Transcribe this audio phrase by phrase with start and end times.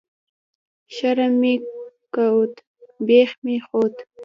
[0.95, 1.53] شرم مې
[2.15, 2.53] کوت،
[3.07, 3.95] بيخ مې خوت